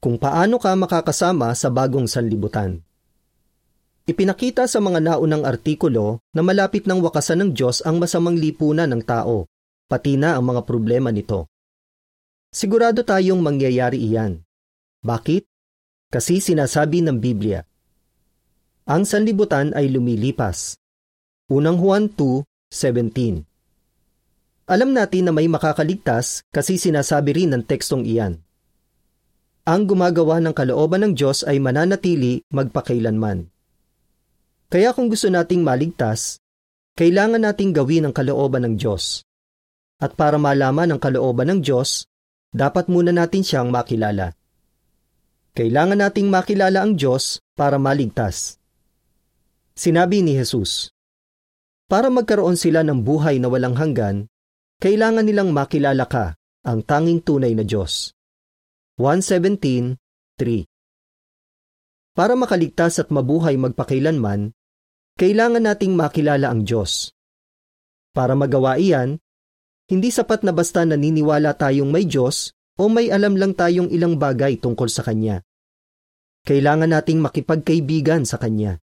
[0.00, 2.80] kung paano ka makakasama sa bagong sanlibutan.
[4.08, 9.04] Ipinakita sa mga naunang artikulo na malapit ng wakasan ng Diyos ang masamang lipunan ng
[9.04, 9.46] tao,
[9.86, 11.46] pati na ang mga problema nito.
[12.50, 14.42] Sigurado tayong mangyayari iyan.
[15.04, 15.46] Bakit?
[16.10, 17.62] Kasi sinasabi ng Biblia.
[18.90, 20.74] Ang sanlibutan ay lumilipas.
[21.46, 23.46] Unang Juan 2:17.
[24.66, 28.42] Alam natin na may makakaligtas kasi sinasabi rin ng tekstong iyan.
[29.70, 33.46] Ang gumagawa ng kalooban ng Diyos ay mananatili magpakailanman.
[34.66, 36.42] Kaya kung gusto nating maligtas,
[36.98, 39.22] kailangan nating gawin ang kalooban ng Diyos.
[40.02, 42.10] At para malaman ang kalooban ng Diyos,
[42.50, 44.34] dapat muna natin siyang makilala.
[45.54, 48.58] Kailangan nating makilala ang Diyos para maligtas.
[49.78, 50.90] Sinabi ni Jesus,
[51.86, 54.26] Para magkaroon sila ng buhay na walang hanggan,
[54.82, 56.34] kailangan nilang makilala ka,
[56.66, 58.18] ang tanging tunay na Diyos.
[59.00, 59.96] 117.3
[62.12, 64.52] Para makaligtas at mabuhay magpakailanman,
[65.16, 67.16] kailangan nating makilala ang Diyos.
[68.12, 69.16] Para magawa iyan,
[69.88, 74.60] hindi sapat na basta naniniwala tayong may Diyos o may alam lang tayong ilang bagay
[74.60, 75.40] tungkol sa Kanya.
[76.44, 78.76] Kailangan nating makipagkaibigan sa Kanya.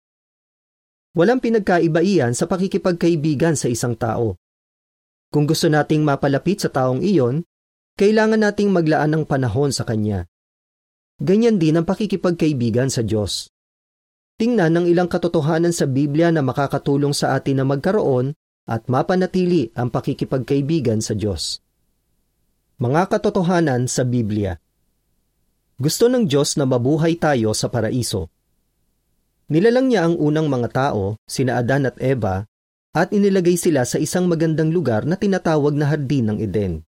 [1.14, 4.33] Walang pinagkaiba iyan sa pakikipagkaibigan sa isang tao.
[5.30, 7.45] Kung gusto nating mapalapit sa taong iyon,
[7.98, 10.30] kailangan nating maglaan ng panahon sa Kanya.
[11.17, 13.50] Ganyan din ang pakikipagkaibigan sa Diyos.
[14.38, 18.38] Tingnan ang ilang katotohanan sa Biblia na makakatulong sa atin na magkaroon
[18.70, 21.58] at mapanatili ang pakikipagkaibigan sa Diyos.
[22.78, 24.54] Mga katotohanan sa Biblia
[25.82, 28.30] Gusto ng Diyos na mabuhay tayo sa paraiso.
[29.50, 32.45] Nilalang niya ang unang mga tao, sina Adan at Eva,
[32.94, 36.86] at inilagay sila sa isang magandang lugar na tinatawag na Hardin ng Eden.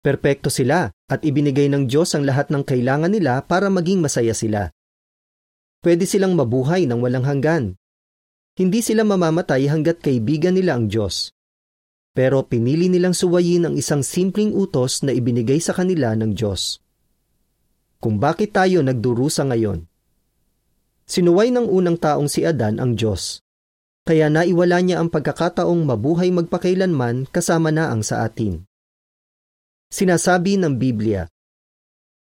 [0.00, 4.72] Perpekto sila at ibinigay ng Diyos ang lahat ng kailangan nila para maging masaya sila.
[5.84, 7.76] Pwede silang mabuhay ng walang hanggan.
[8.56, 11.36] Hindi sila mamamatay hanggat kaibigan nila ang Diyos.
[12.16, 16.80] Pero pinili nilang suwayin ang isang simpleng utos na ibinigay sa kanila ng Diyos.
[18.00, 19.84] Kung bakit tayo nagdurusa ngayon?
[21.04, 23.44] Sinuway ng unang taong si Adan ang Diyos.
[24.08, 28.69] Kaya naiwala niya ang pagkakataong mabuhay magpakailanman kasama na ang sa atin.
[29.90, 31.26] Sinasabi ng Biblia,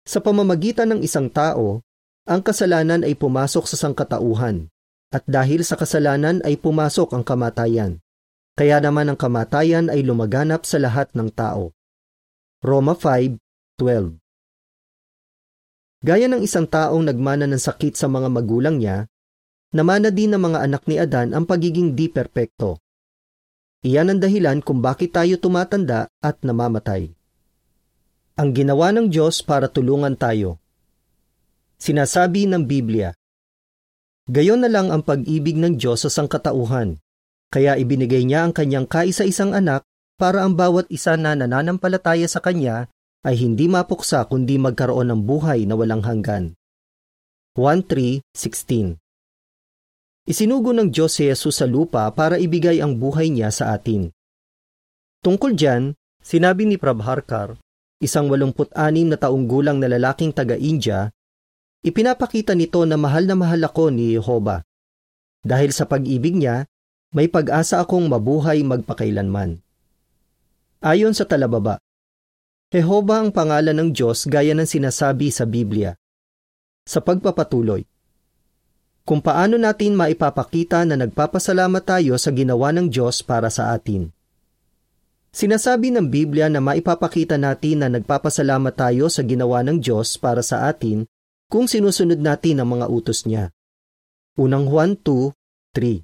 [0.09, 1.85] Sa pamamagitan ng isang tao,
[2.25, 4.73] ang kasalanan ay pumasok sa sangkatauhan,
[5.13, 8.01] at dahil sa kasalanan ay pumasok ang kamatayan.
[8.57, 11.77] Kaya naman ang kamatayan ay lumaganap sa lahat ng tao.
[12.65, 14.17] Roma 5:12
[16.09, 19.05] Gaya ng isang taong nagmana ng sakit sa mga magulang niya,
[19.77, 22.81] namana din ng mga anak ni Adan ang pagiging di perpekto.
[23.85, 27.18] Iyan ang dahilan kung bakit tayo tumatanda at namamatay
[28.39, 30.63] ang ginawa ng Diyos para tulungan tayo.
[31.75, 33.11] Sinasabi ng Biblia,
[34.31, 37.03] Gayon na lang ang pag-ibig ng Diyos sa sangkatauhan,
[37.51, 39.83] kaya ibinigay niya ang kanyang kaisa-isang anak
[40.15, 42.87] para ang bawat isa na nananampalataya sa kanya
[43.27, 46.55] ay hindi mapuksa kundi magkaroon ng buhay na walang hanggan.
[47.59, 49.03] 1.3.16
[50.29, 54.13] Isinugo ng Diyos si Jesus sa lupa para ibigay ang buhay niya sa atin.
[55.25, 57.57] Tungkol dyan, sinabi ni Prabharkar,
[57.99, 58.75] isang 86
[59.11, 61.11] na taong gulang na lalaking taga-India,
[61.83, 64.63] ipinapakita nito na mahal na mahal ako ni Jehovah.
[65.43, 66.67] Dahil sa pag-ibig niya,
[67.15, 69.59] may pag-asa akong mabuhay magpakailanman.
[70.79, 71.83] Ayon sa talababa,
[72.69, 75.97] Jehovah ang pangalan ng Diyos gaya ng sinasabi sa Biblia.
[76.85, 77.83] Sa pagpapatuloy,
[79.09, 84.13] kung paano natin maipapakita na nagpapasalamat tayo sa ginawa ng Diyos para sa atin.
[85.29, 90.73] Sinasabi ng Biblia na maipapakita natin na nagpapasalamat tayo sa ginawa ng Diyos para sa
[90.73, 91.05] atin
[91.53, 93.53] kung sinusunod natin ang mga utos niya.
[94.41, 96.01] Unang Juan 2:3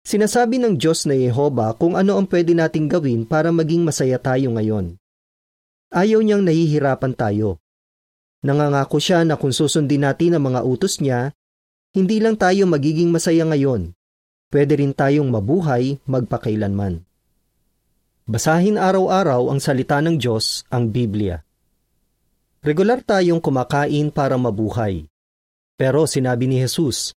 [0.00, 4.48] Sinasabi ng Diyos na Yehova kung ano ang pwede nating gawin para maging masaya tayo
[4.56, 4.96] ngayon.
[5.92, 7.60] Ayaw niyang nahihirapan tayo.
[8.40, 11.36] Nangangako siya na kung susundin natin ang mga utos niya,
[11.92, 13.92] hindi lang tayo magiging masaya ngayon,
[14.48, 17.04] pwede rin tayong mabuhay magpakailanman.
[18.30, 21.42] Basahin araw-araw ang salita ng Diyos, ang Biblia.
[22.62, 25.10] Regular tayong kumakain para mabuhay.
[25.74, 27.10] Pero sinabi ni Jesus,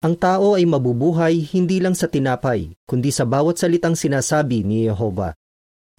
[0.00, 5.36] ang tao ay mabubuhay hindi lang sa tinapay, kundi sa bawat salitang sinasabi ni Yehova.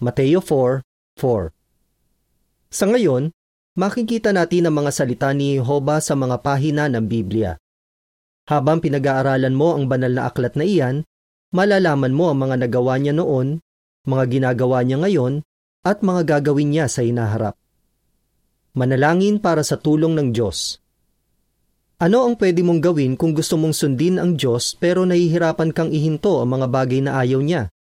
[0.02, 1.54] Mateo 4:4.
[2.66, 3.30] Sa ngayon,
[3.78, 7.54] makikita natin ang mga salita ni Yehova sa mga pahina ng Biblia.
[8.50, 11.06] Habang pinag-aaralan mo ang banal na aklat na iyan,
[11.54, 13.62] malalaman mo ang mga nagawa niya noon
[14.08, 15.44] mga ginagawa niya ngayon
[15.84, 17.54] at mga gagawin niya sa inaharap.
[18.72, 20.80] Manalangin para sa tulong ng Diyos.
[21.98, 26.38] Ano ang pwede mong gawin kung gusto mong sundin ang Diyos pero nahihirapan kang ihinto
[26.38, 27.74] ang mga bagay na ayaw niya?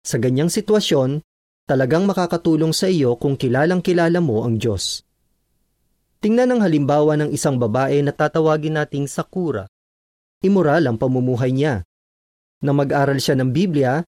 [0.00, 1.20] Sa ganyang sitwasyon,
[1.68, 5.04] talagang makakatulong sa iyo kung kilalang kilala mo ang Diyos.
[6.24, 9.68] Tingnan ang halimbawa ng isang babae na tatawagin nating Sakura.
[10.40, 11.84] Imoral ang pamumuhay niya.
[12.64, 14.00] Na mag-aral siya ng Biblia,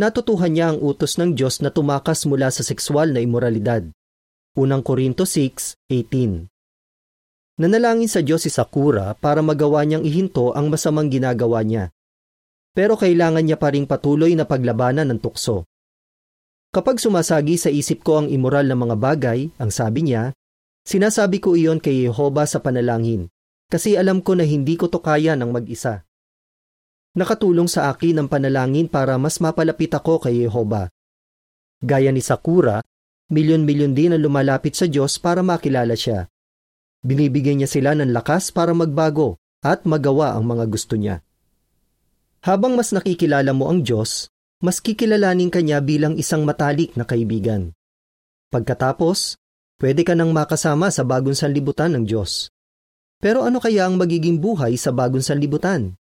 [0.00, 3.84] natutuhan niya ang utos ng Diyos na tumakas mula sa sexual na imoralidad.
[4.56, 6.48] Unang Korinto 6:18.
[7.60, 11.92] Nanalangin sa Diyos si Sakura para magawa niyang ihinto ang masamang ginagawa niya.
[12.72, 15.68] Pero kailangan niya pa ring patuloy na paglabanan ng tukso.
[16.72, 20.32] Kapag sumasagi sa isip ko ang imoral na mga bagay, ang sabi niya,
[20.86, 23.28] sinasabi ko iyon kay Jehova sa panalangin,
[23.68, 26.06] kasi alam ko na hindi ko to kaya ng mag-isa.
[27.10, 30.86] Nakatulong sa akin ang panalangin para mas mapalapit ako kay Jehova.
[31.82, 32.78] Gaya ni Sakura,
[33.34, 36.30] milyon-milyon din ang lumalapit sa Diyos para makilala siya.
[37.02, 41.24] Binibigyan niya sila ng lakas para magbago at magawa ang mga gusto niya.
[42.46, 44.30] Habang mas nakikilala mo ang Diyos,
[44.60, 47.72] mas kikilalanin ka niya bilang isang matalik na kaibigan.
[48.52, 49.40] Pagkatapos,
[49.80, 52.52] pwede ka nang makasama sa bagong sanlibutan ng Diyos.
[53.20, 55.99] Pero ano kaya ang magiging buhay sa bagong sanlibutan?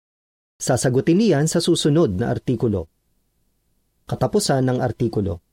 [0.56, 2.88] Sasagutin niyan sa susunod na artikulo.
[4.08, 5.45] Katapusan ng artikulo.